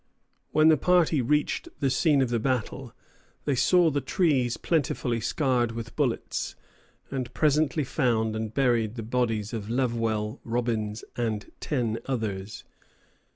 [0.49, 2.91] When the party reached the scene of the battle,
[3.45, 6.55] they saw the trees plentifully scarred with bullets,
[7.11, 12.63] and presently found and buried the bodies of Lovewell, Robbins, and ten others.